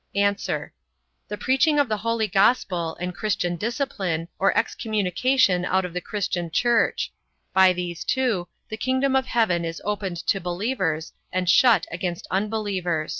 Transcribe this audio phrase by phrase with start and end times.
[0.15, 0.23] A.
[1.27, 6.49] The preaching of the holy gospel, and christian discipline, or excommunication out of the christian
[6.49, 7.13] church;
[7.53, 13.09] by these two, the kingdom of heaven is opened to believers, and shut against unbelievers.